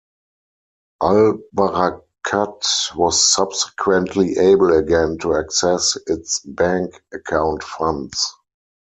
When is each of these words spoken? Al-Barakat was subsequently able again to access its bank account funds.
Al-Barakat 1.03 2.91
was 2.95 3.31
subsequently 3.31 4.35
able 4.35 4.75
again 4.75 5.19
to 5.19 5.35
access 5.35 5.95
its 6.07 6.39
bank 6.39 7.03
account 7.13 7.61
funds. 7.61 8.33